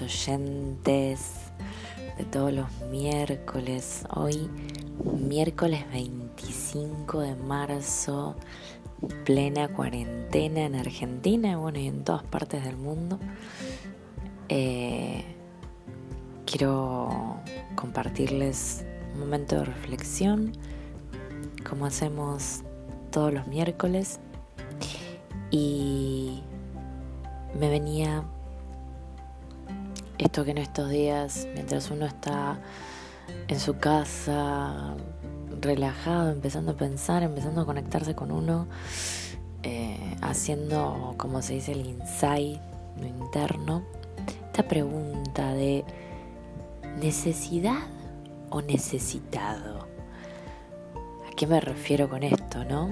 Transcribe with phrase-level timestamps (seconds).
[0.00, 1.32] oyentes
[2.16, 4.04] de todos los miércoles.
[4.14, 4.48] Hoy,
[5.18, 8.36] miércoles 25 de marzo,
[9.24, 13.18] plena cuarentena en Argentina bueno, y en todas partes del mundo.
[14.48, 15.24] Eh,
[16.46, 17.40] quiero
[17.74, 20.52] compartirles un momento de reflexión,
[21.68, 22.62] como hacemos
[23.10, 24.20] todos los miércoles.
[25.50, 26.42] Y
[27.58, 28.24] me venía
[30.32, 32.58] que en estos días, mientras uno está
[33.48, 34.96] en su casa,
[35.60, 38.66] relajado, empezando a pensar, empezando a conectarse con uno,
[39.62, 42.60] eh, haciendo, como se dice, el insight,
[42.98, 43.82] lo interno,
[44.46, 45.84] esta pregunta de
[46.98, 47.82] necesidad
[48.48, 49.86] o necesitado.
[51.30, 52.90] ¿A qué me refiero con esto, no?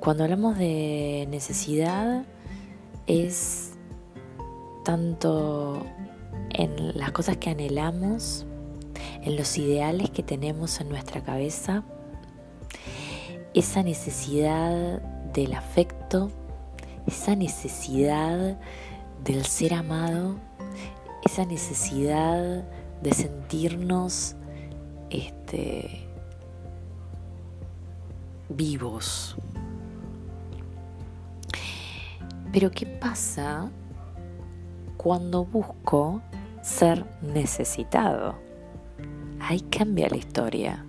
[0.00, 2.24] Cuando hablamos de necesidad
[3.06, 3.71] es
[4.84, 5.84] tanto
[6.50, 8.46] en las cosas que anhelamos,
[9.22, 11.84] en los ideales que tenemos en nuestra cabeza,
[13.54, 15.00] esa necesidad
[15.32, 16.30] del afecto,
[17.06, 18.58] esa necesidad
[19.24, 20.36] del ser amado,
[21.24, 22.64] esa necesidad
[23.02, 24.36] de sentirnos
[25.10, 26.08] este,
[28.48, 29.36] vivos.
[32.52, 33.70] Pero ¿qué pasa
[35.02, 36.22] cuando busco
[36.62, 38.36] ser necesitado.
[39.40, 40.84] Ahí cambia la historia.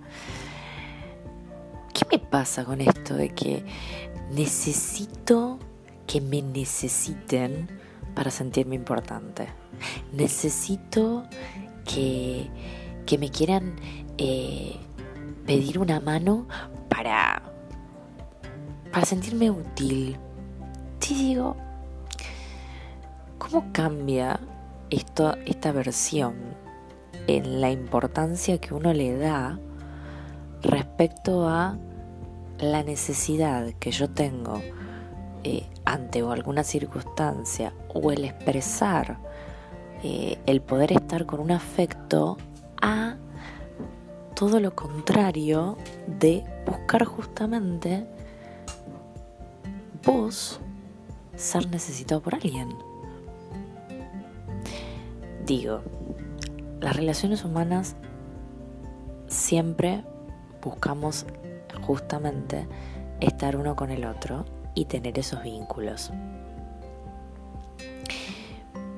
[1.92, 3.64] ¿Qué me pasa con esto de que
[4.30, 5.58] necesito
[6.06, 7.68] que me necesiten
[8.14, 9.48] para sentirme importante?
[10.12, 11.24] Necesito
[11.84, 12.48] que,
[13.06, 13.74] que me quieran
[14.18, 14.76] eh,
[15.44, 16.46] pedir una mano
[16.88, 17.42] para,
[18.92, 20.16] para sentirme útil.
[21.00, 21.56] Sí, digo,
[23.50, 24.40] ¿Cómo cambia
[24.88, 26.34] esto, esta versión
[27.26, 29.58] en la importancia que uno le da
[30.62, 31.76] respecto a
[32.58, 34.62] la necesidad que yo tengo
[35.42, 39.18] eh, ante alguna circunstancia o el expresar
[40.02, 42.38] eh, el poder estar con un afecto
[42.80, 43.16] a
[44.34, 45.76] todo lo contrario
[46.06, 48.06] de buscar justamente
[50.02, 50.60] vos
[51.36, 52.93] ser necesitado por alguien.
[55.46, 55.82] Digo,
[56.80, 57.96] las relaciones humanas
[59.26, 60.04] siempre
[60.62, 61.26] buscamos
[61.82, 62.66] justamente
[63.20, 66.10] estar uno con el otro y tener esos vínculos.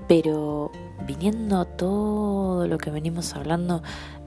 [0.07, 0.71] Pero
[1.05, 3.83] viniendo a todo lo que venimos hablando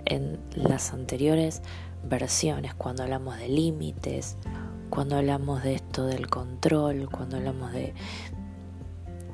[0.05, 1.61] en las anteriores
[2.03, 4.35] versiones, cuando hablamos de límites,
[4.89, 7.93] cuando hablamos de esto del control, cuando hablamos de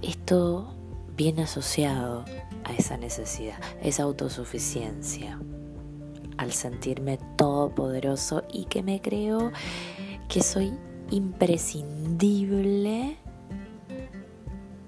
[0.03, 0.67] esto
[1.16, 2.25] viene asociado
[2.65, 5.39] a esa necesidad, esa autosuficiencia,
[6.37, 9.53] al sentirme todopoderoso y que me creo
[10.27, 10.73] que soy
[11.11, 13.17] imprescindible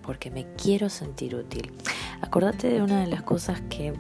[0.01, 1.71] porque me quiero sentir útil.
[2.21, 3.93] Acordate de una de las cosas que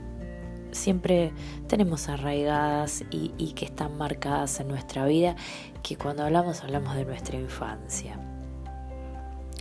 [0.71, 1.33] siempre
[1.67, 5.35] tenemos arraigadas y, y, que están marcadas en nuestra vida,
[5.83, 8.19] que cuando hablamos hablamos de nuestra infancia.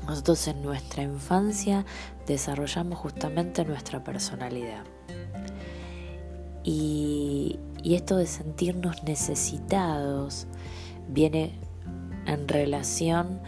[0.06, 1.84] Nosotros en nuestra infancia
[2.26, 4.84] desarrollamos justamente nuestra personalidad.
[6.62, 10.48] Y, esto de sentirnos necesitados
[11.08, 11.52] viene
[12.26, 13.40] en relación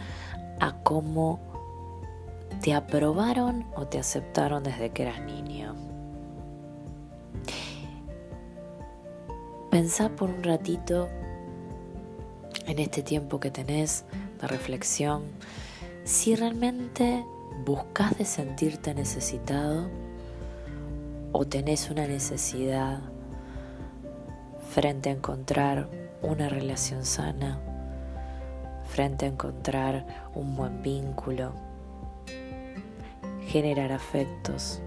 [0.61, 1.41] a cómo
[2.61, 5.75] te aprobaron o te aceptaron desde que eras niño.
[9.69, 11.09] Pensá por un ratito
[12.65, 14.05] en este tiempo que tenés
[14.39, 15.23] de reflexión
[16.09, 17.23] si realmente
[17.63, 19.91] buscas de sentirte necesitado
[21.33, 23.01] o tenés una necesidad
[24.71, 25.87] frente a encontrar
[26.23, 27.59] una relación sana,
[28.87, 31.53] frente a encontrar un buen vínculo,
[33.45, 34.81] generar afectos,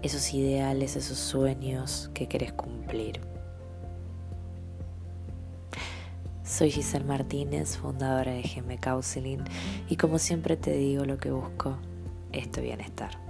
[0.00, 3.33] esos ideales, esos sueños que querés cumplir.
[6.56, 9.42] Soy Giselle Martínez, fundadora de GM Counseling,
[9.88, 11.76] y como siempre te digo, lo que busco
[12.30, 13.23] es tu bienestar.